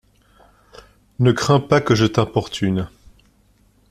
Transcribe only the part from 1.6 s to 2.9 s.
que je t'importune.